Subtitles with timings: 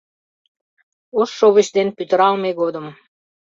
[1.19, 2.85] Ош шовыч ден пӱтыралме годым